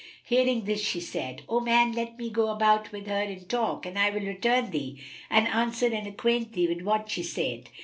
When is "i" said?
3.99-4.09